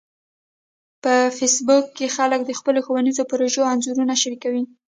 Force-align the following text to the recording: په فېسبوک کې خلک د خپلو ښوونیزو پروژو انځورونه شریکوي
په 1.03 1.13
فېسبوک 1.37 1.85
کې 1.97 2.13
خلک 2.15 2.39
د 2.45 2.51
خپلو 2.59 2.79
ښوونیزو 2.85 3.23
پروژو 3.31 3.69
انځورونه 3.71 4.13
شریکوي 4.21 4.63